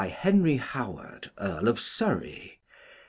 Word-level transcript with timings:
Henry 0.03 0.57
Howard, 0.57 1.29
Earl 1.37 1.67
of 1.67 1.79
Surrey. 1.79 2.59